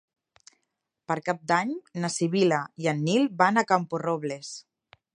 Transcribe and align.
Per 1.11 1.17
Cap 1.27 1.43
d'Any 1.51 1.75
na 2.05 2.13
Sibil·la 2.15 2.65
i 2.85 2.93
en 2.95 3.07
Nil 3.11 3.31
van 3.45 3.65
a 3.65 3.69
Camporrobles. 3.75 4.55